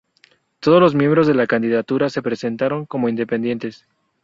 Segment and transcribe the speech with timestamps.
[0.59, 3.85] Todos los miembros de la candidatura se presentaron como Independientes.